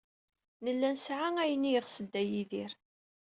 [0.63, 2.71] Nella nesɛa ayen ay yeɣs Dda Yidir.